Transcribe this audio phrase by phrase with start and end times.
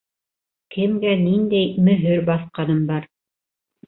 [0.75, 3.07] Кемгә ниндәй мөһөр баҫҡаным бар?